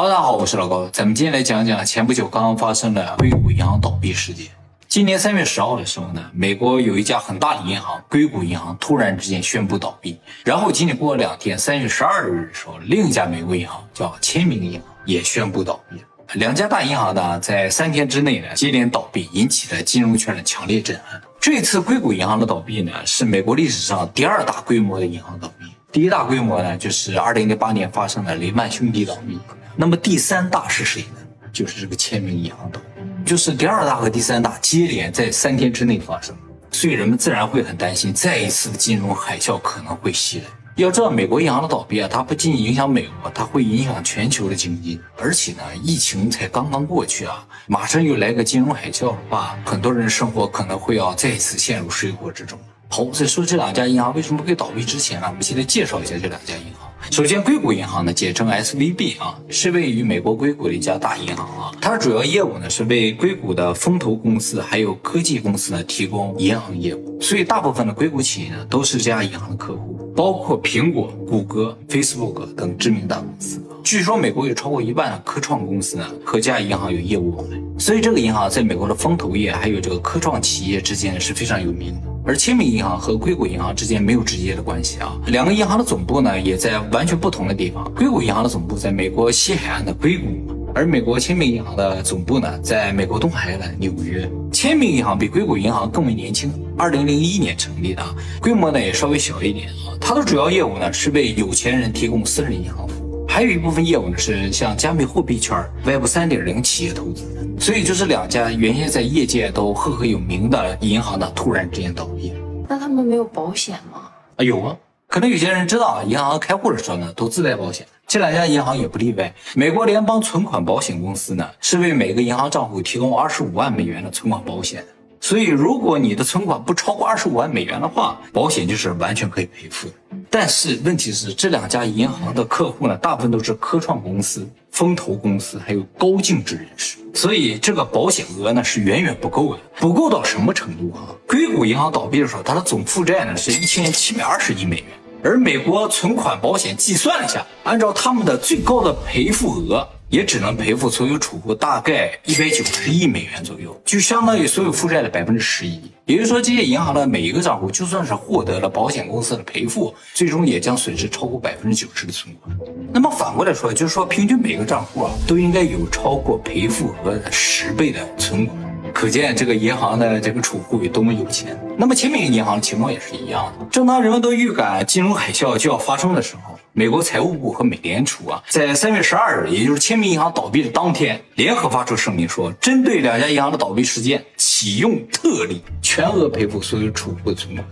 [0.00, 4.46] 哈喽，大家好，我是老高，咱们今天来讲讲前不久刚刚发生的硅谷银行倒闭事件。
[4.88, 10.18] 今年三月十号的时候呢，美国有一家很大的银行——硅谷银行，突然之间宣布倒闭。
[10.42, 16.02] 然后仅仅过了两天，三月十二日的时候，另一家美国银行叫签名银行也宣布倒闭。
[16.32, 21.20] 两家大银行呢，在三天之内呢接连倒闭，引起了金融圈的强烈震撼。
[21.38, 25.66] 这次硅谷银行的倒闭呢，是美国历史上第二大规模的银行倒闭。
[25.92, 29.38] 第一大规模呢，就是二零零八年发生的雷曼兄弟倒闭。
[29.80, 31.16] 那么第三大是谁呢？
[31.50, 36.36] 就是这个签名银行倒闭，就是第二大和第三大接连在三天之内发生，
[36.70, 40.44] 所以人们自然会很担心，再一次的金融海啸可能会袭来。
[40.76, 45.00] 要知道，美国银行的倒闭啊，它不仅仅影响美国，它会影响全球的经济。
[45.16, 52.58] 而且呢，疫情才刚刚过去啊，马上又来个金融海啸的话，很多人生活可能会要再次陷入水火之中。
[52.90, 56.89] 好，在说这两家银行为什么会倒闭之前呢，我们先来介绍一下这两家银行。
[57.08, 61.72] 首先，硅谷银行呢，简称 SVB 啊，是位于美国硅谷的一家大银行啊。
[61.80, 67.18] 它的主要业务呢，是为硅谷的风投公司还有科技公司呢提供银行业务。
[67.20, 73.60] 所以，大部分的硅谷企业呢，都是这家银行的客户，包括苹果、谷歌、Facebook 等知名大公司。
[73.82, 77.58] 据说，美国有超过一半的科创公司呢，和这家银行有业务往来。
[77.78, 82.00] 所以，这个银行在美国的风投业还有这个科创企业之间是非常有名的。
[82.22, 87.90] 而签名银行和硅谷银行之间没有直接的关系啊，两个银行的总部呢也在完全不同的地方。
[87.94, 90.26] 硅谷银行的总部在美国西海岸的硅谷，
[90.74, 94.28] 而美国签名银行的总部呢在美国东海岸纽约。
[94.52, 98.02] 签名银行比硅谷银行更为年轻，二零零一年成立的，
[98.40, 99.96] 规模呢也稍微小一点啊。
[100.00, 107.24] 它的主要业务呢是为有钱人提供私人银行服务，还有一部分业务呢是向加密货币圈、Web 三点零企业投资。
[107.58, 112.32] 所以就是两家原先在业界都赫赫有名的银行呢，突然之间倒闭。
[112.68, 114.10] 那他们没有保险吗？
[114.36, 114.76] 啊，有啊。
[115.08, 117.84] 可能有些人知道啊，银行开户的时候呢，都自带保险。
[118.10, 119.32] 这两家银行也不例外。
[119.54, 124.84] 美国联邦存款保险公司呢，是为每个银行账户提供二十五万美元的存款保险。
[125.20, 129.94] 所以，如果你的存款不超过二十五万美元的话，保险就是完全可以赔付的。
[130.28, 139.60] 但是问题是，这两家银行的客户呢，大部分都是科创公司、风投公司，还有高净值人士，所以这个保险额呢是远远不够的。
[139.76, 141.14] 不够到什么程度啊？
[141.28, 144.86] 硅谷银行倒闭的时候，它的总负债呢是一千七百二十亿美元，
[145.22, 149.86] 而美国存款保险计算了一下，按照他们的最高的赔付额。
[150.10, 155.80] 也只能赔付所有储户大概一百九十亿美元左右，就相当于所有负债的百分之十一。
[156.04, 162.58] 也就是说，这些银行的每一个账户，就算是获得了保险公司的赔付，最终也将损失超过百分之九十的存款。
[162.92, 168.69] 那么反过来说，就是说平均每个账户啊，都应该有超过赔付额的十倍的存款。
[168.92, 171.58] 可见这个银行的这个储户有多么有钱。
[171.76, 173.66] 那么前面银行的情况也是一样的。
[173.70, 187.66] 正当人们都预感金融海啸就要发生的时候，美国财务部和美联储啊，在三月十二日，也就是签名银行倒闭的当天，联合发出声明说，针对两家银行的倒闭事件，启用特例，全额赔付所有储户的存款。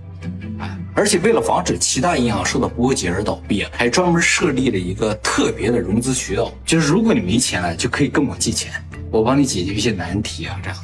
[0.94, 8.72] 而且为了防止其他银行受到波及而倒闭，还专门设立了一个特别的融资渠道，就是如果你没钱了，就可以跟我借钱，
[9.12, 10.76] 我帮你解决一些难题啊，这样。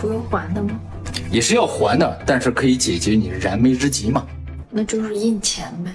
[0.00, 0.70] 不用还的吗？
[1.30, 4.26] 也是要还的，但是可以解决你燃眉之急嘛。
[4.70, 5.92] 那就是印钱呗。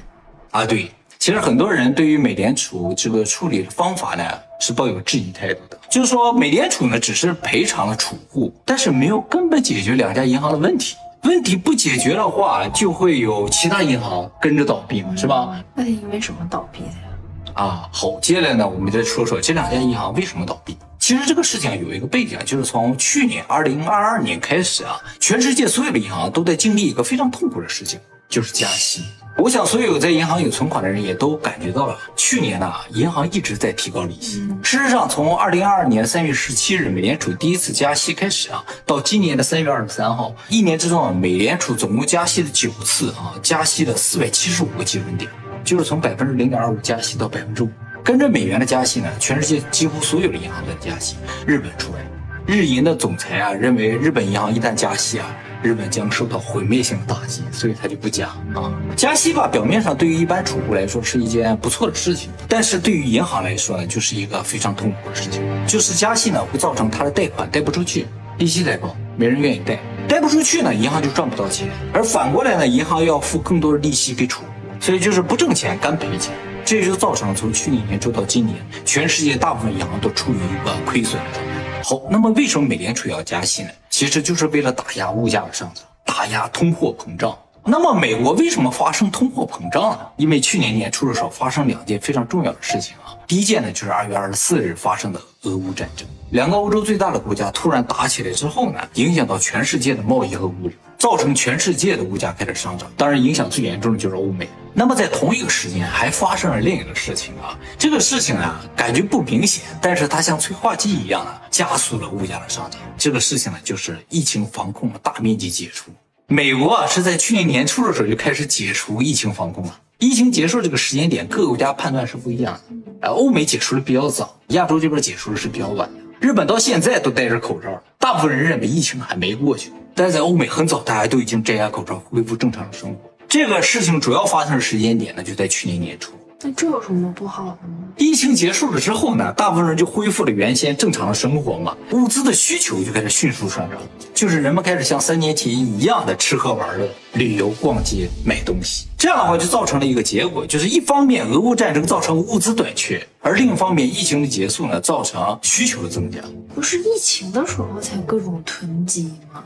[0.51, 0.91] 啊，对。
[1.17, 4.23] 其实很多人对于美联储这个处理方法呢
[4.59, 10.95] 是抱有质疑态度的，就是说美联储呢只是赔偿了储户，但是没有根本解决两家银行的问题。
[11.23, 15.59] 问题不解决的话，就会有其他银行跟着倒闭嘛，是吧？
[15.73, 17.53] 那因为什么倒闭的呀？
[17.55, 20.77] 啊，好，接下来呢，我们再说说这两家银行为什么倒闭。
[21.07, 29.03] 其实这个事情有一个背景，就是从去年二零二二年开始啊，全世界所有的银行都在经历一个非常痛苦的事情，就是加息。
[29.37, 34.49] 我想，所有在银行有存款的人也都感觉到了，去年呢，银行一直在提高利息。
[34.63, 45.29] 事实上，从二零二二年三月十七日美联储第一次加息开始啊，到今年的三月二十三号，一年之中啊，美联储总共加息了九次啊，加息了四百七十五个基准点，
[45.63, 47.69] 就是从百分之零点二五加息到百分之五。
[48.05, 51.15] 跟着美元的加息呢，全世界几乎所有的银行都在加息，
[51.47, 51.97] 日本除外。
[52.45, 55.25] 日银的总裁啊，认为日本银行一旦加息啊。
[55.63, 58.71] 日本将受到毁灭性的打击，所以他就不加啊。
[58.95, 65.41] 加息吧，表面上对于一般储户来说是一件不错的事情，但是对于银行来说呢，就是一个非常痛苦的事情。
[65.65, 68.05] 就是加息呢，会造成他的贷款贷不出去，
[68.37, 71.67] 利息太高，没人愿意贷，贷不出去呢，银行就赚不到钱。
[71.91, 74.47] 而反过来呢，银行要付更多的利息给储户，
[74.85, 76.31] 所以就是不挣钱干赔钱。
[76.63, 78.55] 这就造成了从去年年初到今年，
[78.85, 81.83] 全世界大部分银行都处于一个亏损的状态。
[81.83, 83.69] 好，那么为什么美联储要加息呢？
[83.89, 89.99] 其实就是为了打压物价的上涨，打压通货膨胀那么美国为什么发生通货膨胀呢？
[90.17, 93.17] 因为去年年初的时候发生两件非常重要的事情啊。
[93.25, 102.87] 第一件呢，就是二月二十四日发生的俄乌战争，两个欧洲最大的国家突然打起来之后呢，影响到全世界的贸易和物流，造成全世界的物价开始上涨。
[102.95, 104.47] 当然，影响最严重的就是欧美。
[104.77, 112.81] 那么在同一个时间还发生了另一个事情啊，这个事情呢感觉不明显，但是它像催化剂一样啊，加速了物价的上涨。
[112.97, 115.91] 这个事情呢，就是疫情防控大面积解除。
[116.27, 119.79] 美国啊是在去年年初的时候就开始解除疫情防控了。
[119.99, 122.61] 疫情结束这个时间点，各个国家判断是不一样的。
[122.99, 125.99] 呃，欧美解除的比较早，亚洲这边解除的是比较晚的。
[126.19, 133.09] 日本到现在都戴着口罩，大部分人认为疫情还没过去，但是在欧美很早，大家都已经摘下口罩，恢复正常的生活。
[133.37, 136.13] 这个事情主要发生的时间点呢，就在去年年初。
[136.45, 137.87] 那这有什么不好的吗？
[137.97, 143.79] 疫情结束了之后呢，大部分人就恢复了原先正常的生活嘛，物资的需求就开始迅速上涨，
[144.13, 148.85] 就是人们开始像三年前一样的吃喝玩乐、旅游、逛街、买东西。
[148.95, 156.19] 这样的话就造成了一个结果，就是一方面俄乌战争造成物资短缺，而另一方面疫情的结束呢，造成需求的增加。
[156.53, 159.43] 不是疫情的时候才各种囤积吗？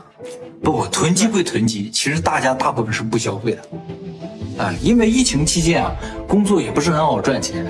[0.62, 3.62] 不，囤积归囤积，其实大家大部分是不消费的。
[4.58, 5.92] 啊，因为疫情期间啊，
[6.28, 7.64] 工作也不是很好赚钱，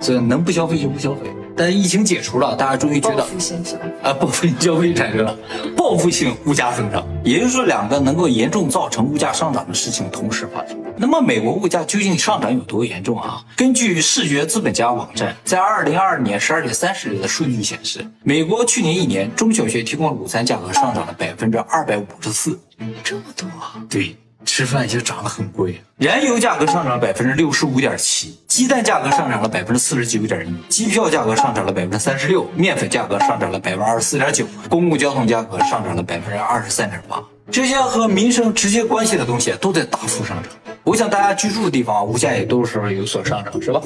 [0.00, 1.20] 所以能不消费就不消费。
[1.56, 3.64] 但是疫情解除了，大家终于觉得报复性
[4.02, 5.38] 啊，报复性消费产生了
[5.76, 10.76] 报复性物价增长，也就是说，两个能够严重造成物价上涨的事情同时发生。
[10.96, 13.44] 那么，美国物价究竟上涨有多严重啊？
[13.56, 22.58] 根据视觉资本家网站在二零二二年十二月三十日的数据显示，美国去年一年中小学提供的午餐价格上涨了百分之二百五十四。
[23.04, 25.80] 这么多啊，对，吃饭就涨得很贵。
[25.96, 37.22] 燃油价格上涨百分之六十五点七，鸡蛋价格上涨了百分之四十九点一，机票价格上涨了百分之三十六，面粉价格上涨了百分之二十四点九，公共交通价格上涨了百分之二十三点八。
[37.50, 40.50] 这些和民生直接关系的东西都在大幅上涨。
[40.82, 43.80] 我想大家居住的地方物价也都是有所上涨，是吧？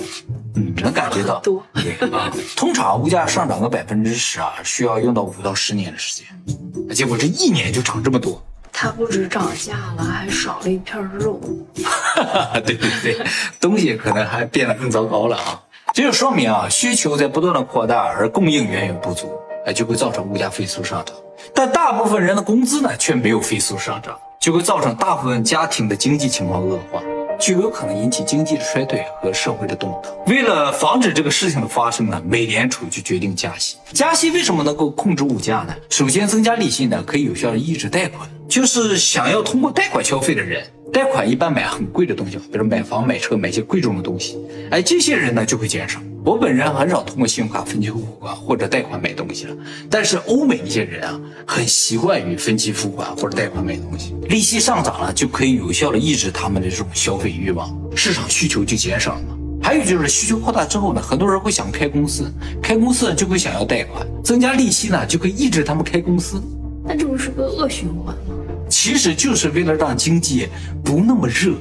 [0.55, 1.41] 嗯，能感觉到。
[1.41, 8.43] 多对啊，通常物价上涨个百分之十啊，需要用到五到十年的时间，结果这一年就涨这么多。
[8.81, 11.41] 它不止涨价了，还少了一片肉。
[12.65, 13.27] 对对对，
[13.59, 15.61] 东西可能还变得更糟糕了啊！
[15.93, 19.33] 这就说明啊，需求在不断的扩大，而供应远远不足，
[19.67, 21.17] 哎，就会造成物价飞速上涨。
[21.53, 27.03] 但大部分人的工资呢，却没有飞速上涨，就会造成大部分家庭的经济情况恶化，
[27.37, 30.13] 就有可能引起经济的衰退和社会的动荡。
[30.29, 33.77] 为了防止这个事情的发生呢，美联储就决定加息。
[33.93, 35.75] 加息为什么能够控制物价呢？
[35.91, 40.65] 首先，增加利息呢，可以有效的抑制贷款，就是想要通过贷款消费的人。
[40.91, 44.39] 贷款一般买很贵的东西，比如买房、买车、买一些贵重的东西，
[44.71, 46.01] 哎，这些人呢就会减少。
[46.25, 49.57] 我本人很少通过信用卡分期付款或者贷款买东西了，
[49.91, 59.37] 但是欧美一些人啊，很习惯于分期付款或者贷款买东西，利息上涨了就可以有效的抑制他们的这种消费欲望，市场需求就减少了嘛。
[59.63, 66.43] 还有就是需求扩大之后呢，很多人会想开公司，开公司就会想要贷款，增加利息呢就可以抑制他们开公司。
[66.83, 68.28] 那这不是个恶循环吗？
[68.69, 70.49] 其实就是为了让经济
[70.85, 71.55] 不那么热，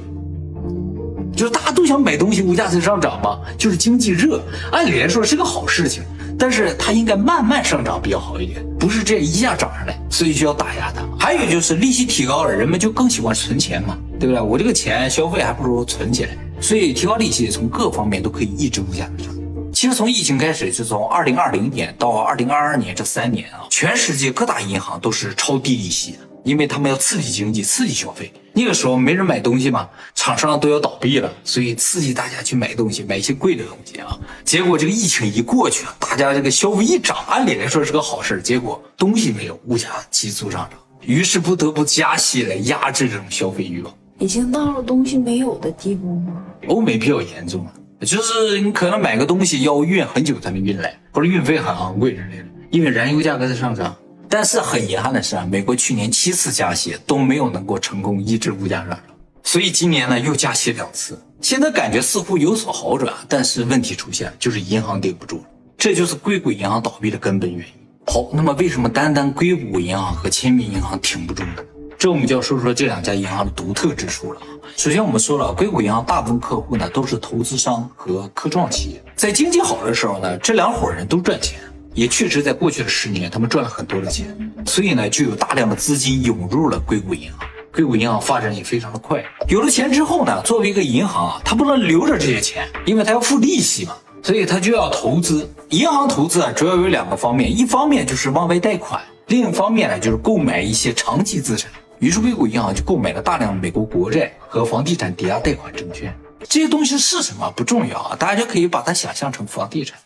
[1.34, 4.42] 就是大家都想买东西，物价才上涨嘛，就是经济热。
[4.72, 6.02] 按理来说是个好事情，
[6.38, 11.02] 但是它应该慢慢上涨比较好一点，不是这样一下涨上来，所以就要打压它。
[11.18, 14.40] 还有就是利息提高了，人们就更喜欢存钱嘛，对不对？
[14.42, 19.34] 我这个钱消费还不如存起来，所以提高利息从各方面都可以抑制物价的涨。
[19.72, 26.16] 其实从疫情开始，就从二零二零年到二零二二年这三年啊，全世界各大银行都是超低利息。
[26.48, 34.18] 因为他们要刺激经济、刺激消费，那个时候没人买东西嘛，厂商都要倒闭了，所以刺激大家去买东西，买一些贵的东西啊。
[34.46, 43.94] 结果这个疫情一过去，大家这个消费一涨，按理来说是个好事，结果东西没有，物价急速上涨，于是不得不加息来压制这种消费欲望。
[44.18, 46.42] 已经到了东西没有的地步吗？
[46.68, 53.94] 欧美比较严重啊，就是你可能买个东西要运很久才能运来，或者运费很昂贵之类的，因为燃油价格在上涨。
[54.28, 59.00] 但是很遗憾的是啊，美国去年七次加息都没有能够成功抑制物价上涨，
[59.42, 65.44] 所以今年呢又加息两次，现在感觉似乎有所好转，但是问题出现，就是银行顶不住了，
[65.78, 67.74] 这就是硅谷银行倒闭的根本原因。
[68.06, 71.56] 好，那么为什么单单硅谷银行和千民银行挺不住呢？
[71.98, 74.40] 这我们就要说说这两家银行的独特之处了。
[74.76, 81.58] 首先我们说了，硅谷银行大部分客户呢都是投资商和科创企业，在经济好的时候呢，这两伙人都赚钱。
[81.98, 87.40] 也确实，在过去的十年，他们赚了很多的钱，所以呢，就有大量的资金涌入了硅谷银行。
[87.72, 89.20] 硅谷银行发展也非常的快。
[89.48, 95.50] 有了钱之后呢，作为一个银行啊，它不能留着这些钱，因为它要付利息嘛，所以它就要投资。
[95.70, 101.68] 银行投资啊，主要有两个方面，一方面就是往外贷款，另一方面呢，就是购买一些长期资产。
[101.98, 106.16] 于是硅谷银行就购买了大量美国国债和房地产抵押贷款证券。
[106.48, 109.98] 这些东西是什么不重要啊，大家就可以把它想象成房地产。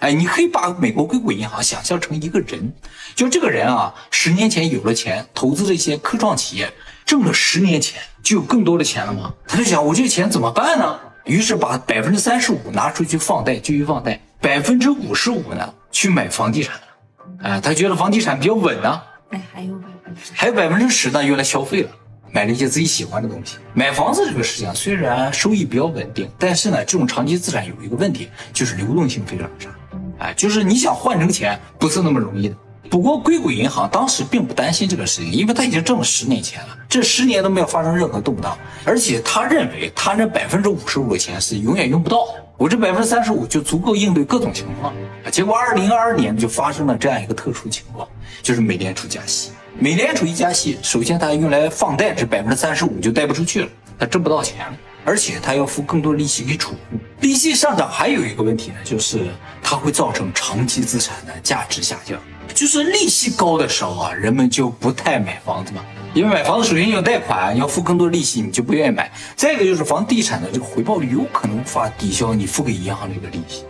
[0.00, 2.72] 哎，你可以把美国硅谷银行想象成一个人，
[3.14, 6.70] 就这个人啊，十年前有了钱，投资了一些科创企业，
[7.04, 9.32] 挣了十年钱，就有更多的钱了吗？
[9.46, 10.98] 他就想，我这钱怎么办呢？
[11.24, 16.80] 于是把百分之三十五拿出去放贷，继续放贷，百分之五十五呢去买房地产了。
[17.42, 19.02] 哎，他觉得房地产比较稳呢。
[19.30, 21.90] 哎，还有百分之还有百分之十呢用来消费了，
[22.30, 23.56] 买了一些自己喜欢的东西。
[23.74, 29.68] 买房子这个事情虽然收益比较稳定，但是呢，这种长期资产有一个问题，就是流动性非常差。
[30.18, 32.56] 哎，就是你想换成钱不是那么容易的。
[32.88, 44.94] 不过硅谷银行当时并不担心这个事情，因为他已经挣了十年钱了，这十年都没有发生任何动荡，而且他认为他那百分之五十五的钱是永远用不到的，我这百分之三十五就足够应对各种情况。
[45.32, 48.06] 结果二零二二年就发生了这样一个特殊情况，
[48.40, 49.50] 就是美联储加息。
[49.78, 53.68] 美联储一加息，首先它用来放贷这百分之三十五就贷不出去了，
[53.98, 54.72] 它挣不到钱了。
[55.06, 59.20] 而且它要付更多利息给储户，利息上涨还有一个问题呢，就是
[59.62, 62.18] 它会造成长期资产的价值下降。
[62.52, 69.12] 就是利息高的时候啊，人们就不太买房子嘛，因为买房子首先要贷款，要付更多利息，你就不愿意买。
[69.36, 73.64] 再一个就是房地产的这个回报率有可能无法抵消你付给银行的这个利息。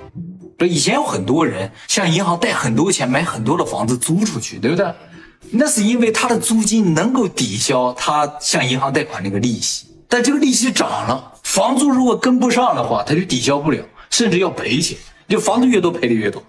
[0.67, 4.87] 以前有很多人向银行贷很多钱买很多的房子租出去，对不对？
[5.51, 9.87] 那是因为他的租金能够抵消他向银行贷款那个利息。
[10.09, 14.97] 但这个利息涨了，房租如果跟不上的话，它就抵消不了，甚至要赔钱。
[15.29, 16.41] 就房子越多，赔的越多，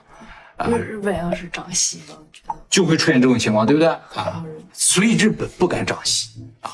[0.58, 4.44] 啊日本要是涨息了，我觉得就会出现这种情况，对不对啊？
[4.72, 6.30] 所以日本不敢涨息
[6.62, 6.72] 啊，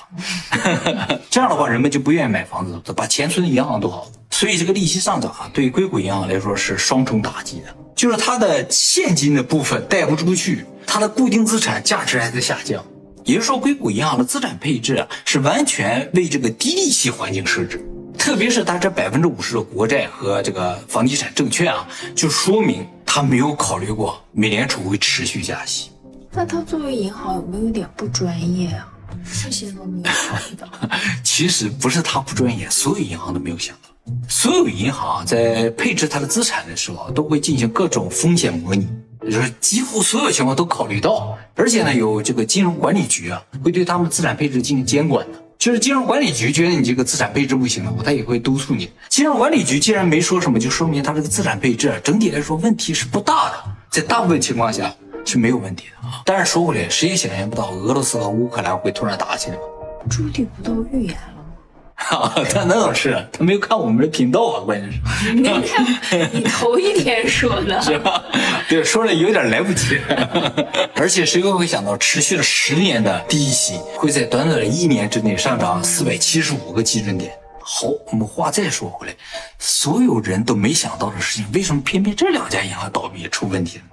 [1.32, 4.06] 这样的话人们就不愿意买房子，把钱存银行多好。
[4.32, 12.84] 所以这个利息上涨啊，对硅谷银行来说是双重打击的，就是它的现金的部分贷不出去，它的固定资产价值还在下降。
[13.26, 17.84] 也就是说，硅谷银行的资产配置啊，是完全为这个低利息环境设置。
[18.18, 25.90] 特别是它这百分之五十的国债和这个房地产证券啊，就说明它没有考虑过美联储会持续加息。
[26.32, 28.88] 那它作为银行有没有点不专业啊？
[29.44, 30.68] 这些都没有考虑到。
[31.24, 33.90] 其实不是它不专业，所有银行都没有想到。
[34.28, 38.88] 所有银行在配置它的资产的时候，都会进行各种风险模拟。
[39.32, 45.40] 就是几乎所有情况都考虑到，而且呢，有这个金融管理局啊，会对他们资产配置进行监管的。
[45.58, 48.90] 就是金融管理局觉得你这个资产配置不行了，他也会督促你。
[49.08, 53.56] 金融管理局既然没说什么，就说明他这个资产配置整体来说问题是不大的，
[53.90, 56.22] 在大部分情况下是没有问题的啊。
[56.26, 59.58] 但是说回来，谁也想象不到俄罗斯和乌克兰会突然打起来。
[60.10, 61.16] 注定不到预言
[62.12, 62.46] 了吗？
[62.52, 65.34] 他那倒是，他没有看我们的频道啊，关键是。
[65.34, 68.24] 你看，你头一天说的， 是吧？
[68.70, 70.00] 对，说了有点来不及，
[70.96, 77.32] 而且谁又会想到，持续了十年的低息会在短短的一年之内上涨四百七十五个基准点？
[77.66, 79.14] 好，我们话再说回来，
[79.58, 83.84] 所有人都没想到的事情，为什么偏偏这两家银行倒闭出问题了？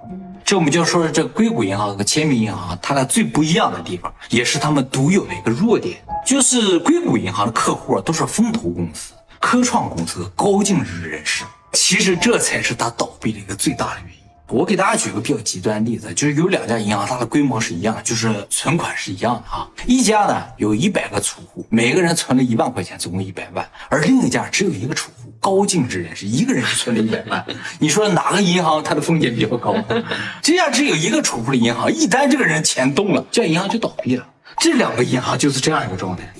[0.43, 11.43] 这我们就要说说这硅谷银行和签名银行，它俩最不一样的地方，也是他们独有的一个弱点，就是硅谷银行的客户都是风投公司、科创公司、高净值人士，
[11.73, 14.21] 其实这才是它倒闭的一个最大的原因。
[14.49, 19.65] 我给大家举个比较极端的例子，就是有两家银行，它的规模是一样，就是存款是一样的啊。
[19.85, 27.45] 一家呢有一百个储户，每个人存了一万块钱，总共一百万；而另一家只有一个储户，高净值人士，一个人就存了一百万。
[27.79, 29.75] 你说哪个银行它的风险比较高？
[30.41, 34.25] 这样只有一个储户的银行，一旦这个人钱动了，这样银行就倒闭了。
[34.59, 36.31] 这两个银行就是这样一个状态，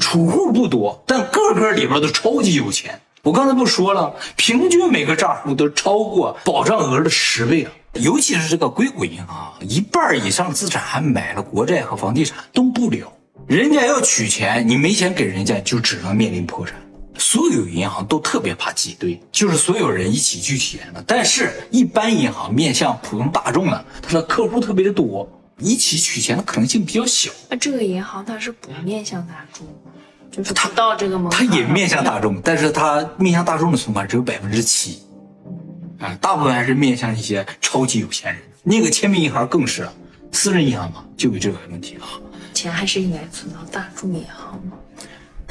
[0.00, 2.98] 储户不多，但个个里边都超级有钱。
[3.22, 7.72] 我刚才不说了，平均每个账户都超过保障额的十倍啊！
[7.94, 13.12] 尤其是这个硅谷银行，一半以上资产还买了国债和房地产，动不了。
[13.46, 16.76] 人家要取钱，你没钱给人家，就只能面临破产。
[17.18, 21.02] 所有银行都特别怕挤兑，就是所有人一起取钱的。
[21.06, 27.30] 但是，一般银行面向普通大众呢，它的客户特别的多，一起取钱的可能性比较小。
[27.48, 29.66] 那这个银行它是不面向大众，
[30.30, 31.46] 就是它到这个门槛。
[31.46, 35.02] 它也面向大众， 但是它面向大众的存款只有百分之七，
[35.98, 38.42] 啊，大部分还是面向一些超级有钱人。
[38.62, 39.88] 那个签名银行更是，
[40.32, 42.04] 私人银行嘛，就有这个问题啊。
[42.52, 44.72] 钱还是应该存到大众银行吗？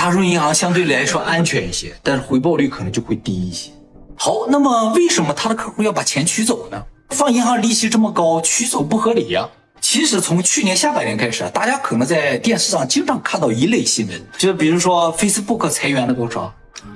[0.05, 3.71] 大众银行相对来说安全一些，但是回报率可能就会低一些。
[4.15, 6.79] 好，那么为什么他的客户要把钱取走呢？
[7.09, 9.49] 放银行利息这么高，取走不合理呀、
[9.81, 16.53] 其实从去年下半年开始啊，大家可能在电视上经常看到一类新闻，就比如说 Facebook 裁员了多少，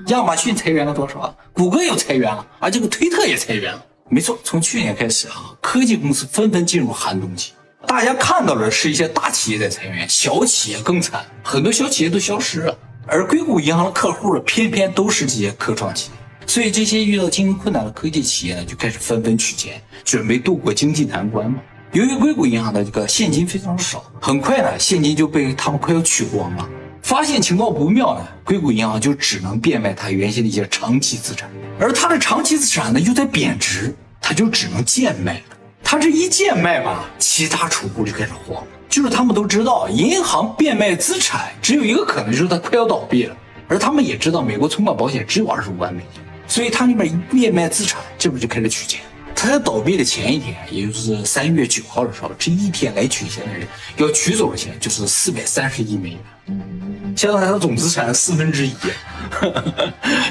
[0.09, 3.83] 亚马逊裁员了多少，谷歌又裁员了，啊，这个推特也裁员了。
[4.09, 7.53] 没错，从去年开始啊，科技公司纷纷进入寒冬期。
[7.87, 12.77] 大家看到的是一些大企业在裁员，小企业更惨，很多小企业都消失了。
[13.11, 21.59] 而硅谷银行的客户呢，偏偏都是这些科创企业，所以这些遇到经营困难的科技企业呢，就开始纷纷取钱，准备度过经济难关嘛。
[21.91, 26.69] 由于硅谷银行的这个现金非常少，很快呢，现金就被他们快要取光了。
[27.01, 31.49] 发现情况不妙呢，硅谷银行就只能变卖它原先的一些长期资产，
[31.79, 35.57] 而它的长期资产呢又在贬值，它就只能贱卖了。
[35.83, 49.01] 它这一贱卖吧，其他储户就开始慌，就是他们都知道银行变卖资产只有一个可能，就是它快要倒闭了，而他们也知道美国存款保险只有二十五万美金，所以它那边一变卖资产，这不就开始取钱。
[49.35, 53.65] 他在倒闭的前一天，也就是三月九号的时候，这一天来取钱的人
[53.95, 58.73] 要取走的钱就是四百三十亿美元，相当于他总资产四分之一。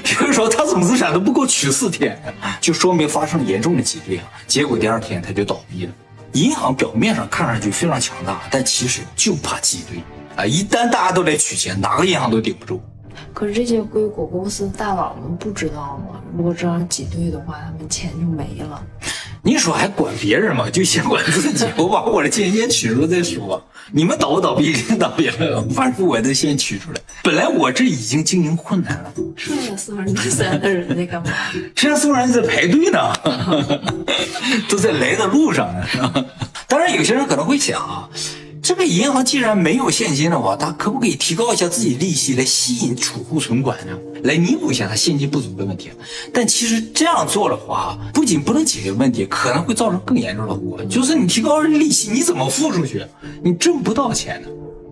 [0.05, 2.21] 就是说，他总资产都不够取四天，
[2.61, 4.25] 就说明发生了严重的挤兑啊。
[4.47, 5.93] 结果第二天他就倒闭了。
[6.33, 10.03] 银行表面上看上去非常强大，但其实就怕挤兑
[10.37, 10.45] 啊！
[10.45, 12.81] 一旦大家都来取钱，哪个银行都顶不住。
[13.33, 16.21] 可是这些硅谷公司大佬们不知道吗？
[16.37, 18.83] 如果这样挤兑的话，他们钱就没了。
[19.43, 20.69] 你说还管别人吗？
[20.71, 21.65] 就先管自己。
[21.77, 23.63] 我把我的钱先取出来再说。
[23.91, 24.75] 你们倒不倒闭？
[25.01, 27.01] 倒闭了，反正我得先取出来。
[27.23, 31.31] 本来我这已经经营困难了，剩下四分之三的人在干嘛？
[31.75, 33.13] 剩下四分人在排队呢，
[34.69, 36.27] 都在来的路上呢。
[36.67, 38.09] 当然，有些人可能会想啊。
[38.69, 43.97] 这个银行既然没有现金的话，它可不可以提高一下自己利息来吸引储户存款呢？
[44.25, 45.89] 来弥补一下它现金不足的问题？
[46.35, 50.85] 但其实这样做的话，不仅不能解决问题，可能会造成更严重的后果。
[50.85, 53.03] 就是你提高利息，你怎么付出去？
[53.43, 54.49] 你挣不到钱呢，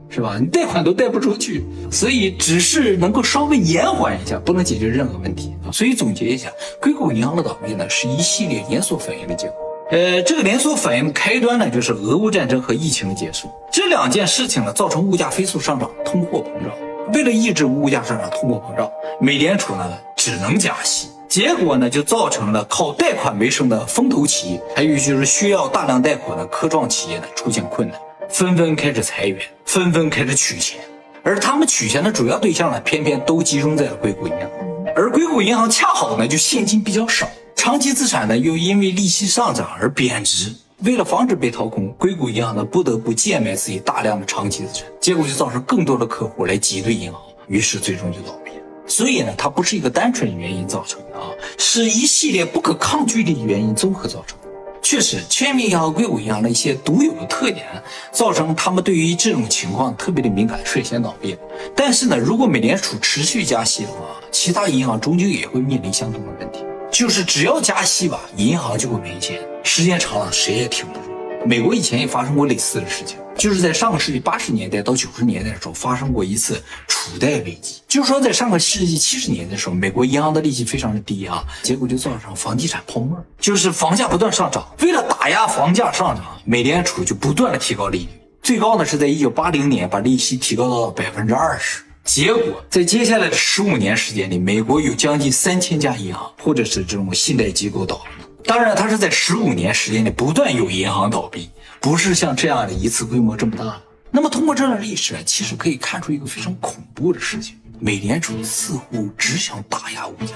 [0.09, 0.39] 是吧？
[0.41, 5.53] 你贷款都贷不出去，所以只是能够稍微延缓一下，不能解决任何问题。
[5.71, 6.49] 所以总结一下，
[6.81, 9.66] 硅谷银行的倒闭呢，是一系列连锁反应的结果。
[9.89, 13.49] 呃，这个连锁反应的开端呢，就是俄乌战争和疫情的结束。
[13.71, 16.75] 这两件事情呢，造成物价飞速上涨，通货膨胀。
[17.15, 18.91] 为了抑制物价上涨、通货膨胀，
[19.21, 21.09] 美联储呢只能加息。
[21.29, 27.97] 结果呢，就造成了靠贷款为生的风投企业，还有就是需要大量贷款的科创企业呢出现困难，
[28.29, 30.81] 纷纷开始裁员，纷纷开始取钱。
[31.23, 34.51] 而他们取钱的主要对象呢，偏偏都集中在了硅谷银行。
[34.97, 37.29] 而硅谷银行恰好呢，就现金比较少。
[37.67, 40.55] 长期资产呢，又因为利息上涨而贬值。
[40.85, 48.53] 为了防止被掏空，硅谷银行呢不得不贱卖自己大量的长期资产，结果就造成更多的客户来挤兑银行，于是最终就倒闭。
[48.87, 51.27] 所以呢，它不是一个单纯的原因造成的啊，
[51.59, 54.39] 是一系列不可抗拒的原因综合造成。
[54.81, 57.67] 确实，全民银行、硅谷银行的一些独有的特点，
[58.13, 61.37] 造成他们对于这种情况特别的敏感，率先倒闭。
[61.75, 63.97] 但是呢，如果美联储持续加息的话，
[64.31, 66.61] 其他银行终究也会面临相同的问题。
[66.91, 71.01] 就是只要加息吧，银行就会没钱，时间长了谁也挺不住。
[71.45, 77.83] 美国以前也发生过类似的事情，就是在上个世纪八十年代到九十年代的时候发生过一次储贷危机。
[77.87, 84.67] 就是说，在上个世纪七十年代的时候，美国银行的利息非常的低啊，结果就造成房地产泡沫，就是房价不断上涨。
[84.81, 88.09] 为了打压房价上涨，美联储就不断的提高利率，
[88.43, 91.83] 最高呢是在一九八零年把利息提高到了百分之二十。
[92.07, 98.25] 结果，在接下来的十五年时间里，美国有将近三千家银行或者是这种信贷机构倒闭。
[98.45, 103.77] 当然，它是在十五年时间里不断有银行倒闭，不是像这样的一次规模这么大。
[104.13, 110.35] 那么，通过这段历史，其实可以看出一个非常恐怖的事情：美联储似乎只想打压物价，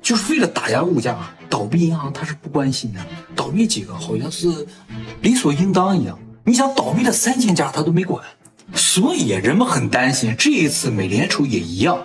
[0.00, 1.18] 就是为了打压物价。
[1.50, 3.00] 倒闭银行它是不关心的，
[3.34, 4.66] 倒闭几个好像是
[5.20, 6.18] 理所应当一样。
[6.44, 8.24] 你想倒闭了三千家，他都没管。
[8.74, 11.98] 所以人们很担心，这一次美联储也一样，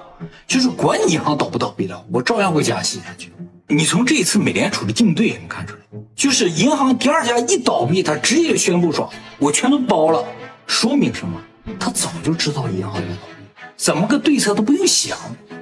[0.48, 3.32] 就是管你银行倒不倒闭了，我照样会加息下去。
[3.68, 5.80] 你从这一次美联储的应对也能看出来，
[6.16, 10.24] 就是银行第二家一倒闭，他直接宣布说，我全都包了，
[10.66, 11.42] 说明什么？
[11.80, 15.18] 他早就知道银行要倒闭，怎么个对策都不用想。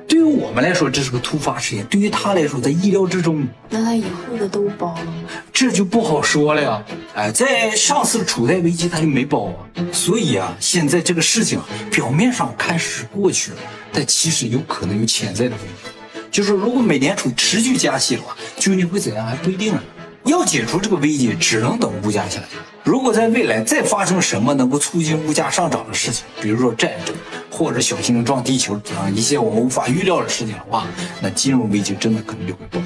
[0.07, 3.47] 对于我们来说，这是个突发事件；对于他来说，在意料之中。
[3.69, 5.13] 那他以后的都包了吗？
[5.51, 6.83] 这就不好说了呀。
[7.15, 9.55] 哎，在上次储贷危机他就没包啊。
[9.91, 11.59] 所以啊，现在这个事情
[11.91, 13.57] 表面上看是过去了，
[13.91, 15.91] 但其实有可能有潜在的风险。
[16.29, 19.81] 就是如果美联储持续加息的话，究竟会怎样还不一定呢。
[20.25, 22.49] 要解除这个危机，只能等物价下降。
[22.83, 27.15] 如果在未来再发生什么能够促进物价上涨的事情，比如说战争。
[27.57, 30.85] 或者小行星撞地球等一些我们无法预料的事情的话，
[31.21, 32.81] 那金融危机真的可能就会爆。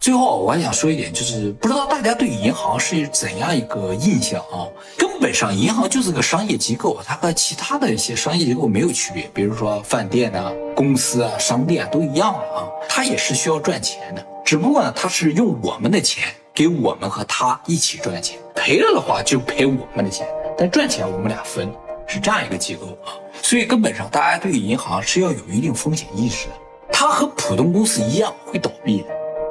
[0.00, 4.66] 最后我还想说一点，就是不知道大家对银行是怎样一个印象啊？
[4.96, 16.24] 根本上银行就是个商业机构，它和其他的一些商业机构没有区别，比如说饭店啊、公司啊、商店都一样啊，它也是需要赚钱的，只不过呢，它是用我们的钱
[16.58, 20.26] 给我们和他一起赚钱，赔了的话就赔我们的钱。
[20.58, 21.72] 但赚钱我们俩分，
[22.04, 23.14] 是这样一个机构啊。
[23.40, 26.54] 所以根本上，大家对银行是要有一定风险意识的。
[26.90, 29.08] 它和普通公司一样会倒闭的，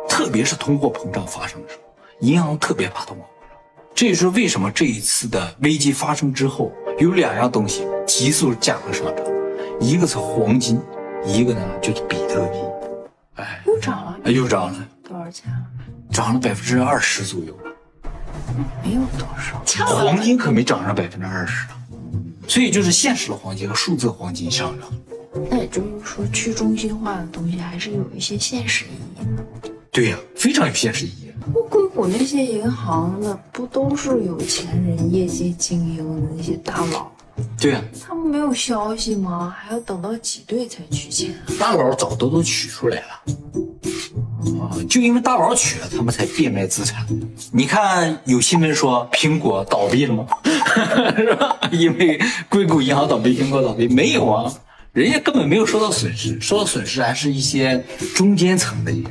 [0.10, 1.82] 特别是通货膨胀发生的时候，
[2.20, 3.58] 银行特别怕通货膨胀。
[3.96, 9.26] 这也是为什么这一次的危机发生之后，有两样东西急速价格上涨，
[9.80, 10.78] 一个是黄金，
[11.24, 12.58] 一个呢就是比特币。
[13.36, 15.50] 哎，又涨了，又涨了，多少钱？
[16.12, 17.58] 涨了百分之二十左右。
[18.84, 21.74] 没有多少，黄金可没涨上百分之二十呢。
[22.48, 24.90] 所以就是现实的黄金和数字黄金上涨。
[25.52, 28.88] 那也就是说，去中心化的东西还是有一些现实意
[29.22, 29.70] 义的。
[29.92, 31.32] 对呀，非常有现实意义。
[31.54, 37.12] 不，硅谷那些银行的不都是有钱人、业界精英的那些大佬？
[37.60, 39.56] 对呀，他们没有消息吗？
[39.56, 41.36] 还要等到挤兑才取钱？
[41.60, 43.06] 大佬早都都取出来了。
[44.68, 47.06] 啊，就因为大佬取了，他们才变卖资产。
[47.52, 50.28] 你看有新闻说苹果倒闭了吗？
[51.16, 51.58] 是吧？
[51.72, 54.54] 因为硅谷银行倒闭，苹果倒闭没有啊？
[54.94, 57.84] 人家根本没有受到损失，受到损失还是一些
[58.16, 59.04] 中间层的人，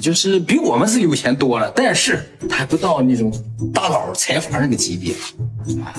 [0.00, 3.32] 就是比我们是有钱多了，但是他还不到那种
[3.72, 5.12] 大佬财阀那个级别。
[5.82, 5.94] 啊，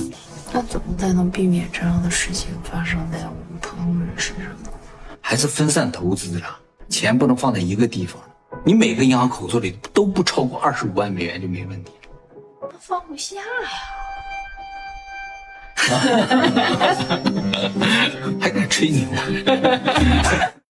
[0.51, 4.69] 那怎么才能避免这样的事情发生在我们普通人身上呢？
[5.21, 6.57] 还是分散投资了，
[6.89, 8.19] 钱不能放在一个地方。
[8.65, 11.91] 你每个银行口座里都不超过二十五万美元就没问题。
[12.61, 13.43] 那放不下呀。
[18.41, 19.07] 还敢吹牛？